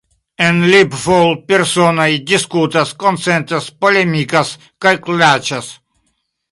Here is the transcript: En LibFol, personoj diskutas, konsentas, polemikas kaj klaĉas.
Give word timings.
En 0.43 0.55
LibFol, 0.71 1.29
personoj 1.51 2.09
diskutas, 2.33 2.97
konsentas, 3.05 3.71
polemikas 3.87 4.57
kaj 4.87 4.97
klaĉas. 5.09 5.75